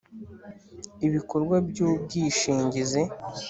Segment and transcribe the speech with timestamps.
[1.07, 3.01] ibikorwa by ‘umwishingizi.